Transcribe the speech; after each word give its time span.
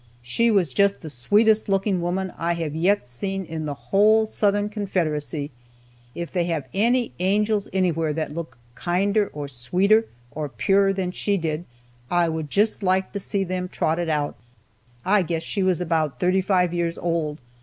She 0.23 0.49
was 0.49 0.73
just 0.73 1.01
the 1.01 1.11
sweetest 1.11 1.69
looking 1.69 2.01
woman 2.01 2.33
I 2.35 2.53
have 2.55 2.73
yet 2.73 3.05
seen 3.05 3.45
in 3.45 3.65
the 3.65 3.75
whole 3.75 4.25
Southern 4.25 4.67
Confederacy. 4.67 5.51
If 6.15 6.31
they 6.31 6.45
have 6.45 6.65
any 6.73 7.11
angels 7.19 7.67
anywhere 7.71 8.11
that 8.11 8.33
look 8.33 8.57
kinder, 8.73 9.27
or 9.31 9.47
sweeter, 9.47 10.07
or 10.31 10.49
purer 10.49 10.91
than 10.91 11.11
she 11.11 11.37
did, 11.37 11.65
I 12.09 12.29
would 12.29 12.49
just 12.49 12.81
like 12.81 13.13
to 13.13 13.19
see 13.19 13.43
them 13.43 13.67
trotted 13.69 14.09
out. 14.09 14.35
I 15.05 15.21
guess 15.21 15.43
she 15.43 15.61
was 15.61 15.81
about 15.81 16.19
thirty 16.19 16.41
five 16.41 16.73
years 16.73 16.97
old. 16.97 17.37